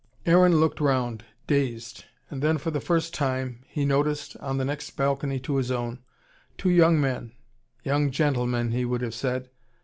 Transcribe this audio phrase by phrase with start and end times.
[0.25, 2.05] Aaron looked round, dazed.
[2.31, 5.99] And then for the first time he noticed, on the next balcony to his own,
[6.57, 7.33] two young men:
[7.83, 9.51] young gentlemen, he would have said.